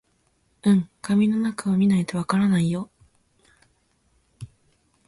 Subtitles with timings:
[0.63, 2.89] うん、紙の中を見ないとわからないよ